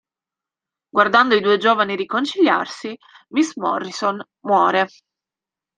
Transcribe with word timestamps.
Guardando 0.89 1.35
i 1.35 1.41
due 1.41 1.57
giovani 1.59 1.95
riconciliarsi, 1.95 2.97
Miss 3.35 3.55
Morrison 3.57 4.19
muore. 4.47 4.87